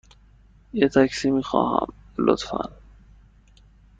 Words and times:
یه 0.73 0.87
تاکسی 0.89 1.31
می 1.31 1.43
خواهم، 1.43 1.93
لطفاً. 2.17 2.61